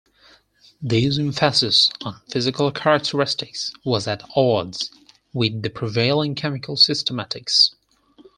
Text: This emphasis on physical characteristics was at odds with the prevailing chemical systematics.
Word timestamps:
This 0.81 1.19
emphasis 1.19 1.91
on 2.03 2.21
physical 2.27 2.71
characteristics 2.71 3.71
was 3.85 4.07
at 4.07 4.27
odds 4.35 4.89
with 5.31 5.61
the 5.61 5.69
prevailing 5.69 6.33
chemical 6.33 6.75
systematics. 6.75 7.75